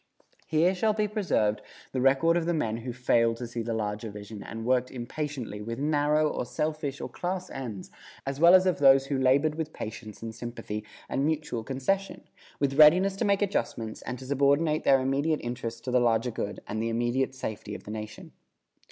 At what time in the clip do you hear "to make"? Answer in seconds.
13.17-13.43